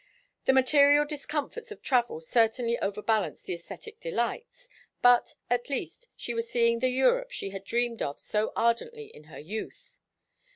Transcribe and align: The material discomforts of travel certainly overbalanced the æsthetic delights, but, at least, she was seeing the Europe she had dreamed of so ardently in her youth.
The 0.45 0.53
material 0.53 1.05
discomforts 1.05 1.69
of 1.71 1.83
travel 1.83 2.21
certainly 2.21 2.75
overbalanced 2.79 3.45
the 3.45 3.53
æsthetic 3.53 3.99
delights, 3.99 4.67
but, 5.03 5.35
at 5.47 5.69
least, 5.69 6.09
she 6.15 6.33
was 6.33 6.49
seeing 6.49 6.79
the 6.79 6.89
Europe 6.89 7.29
she 7.29 7.51
had 7.51 7.63
dreamed 7.63 8.01
of 8.01 8.19
so 8.19 8.51
ardently 8.55 9.11
in 9.13 9.25
her 9.25 9.37
youth. 9.37 9.99